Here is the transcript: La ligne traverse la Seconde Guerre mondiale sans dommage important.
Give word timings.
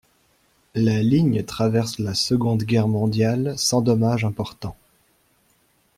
La 0.73 1.03
ligne 1.03 1.43
traverse 1.43 1.99
la 1.99 2.15
Seconde 2.15 2.63
Guerre 2.63 2.87
mondiale 2.87 3.53
sans 3.59 3.83
dommage 3.83 4.25
important. 4.25 4.75